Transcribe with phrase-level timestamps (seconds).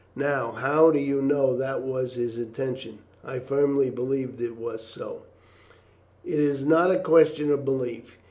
[0.15, 4.57] Now, how do you know that that was his intention?" "I firmly believe that it
[4.57, 5.21] was so."
[6.25, 8.17] "It is not a question of belief.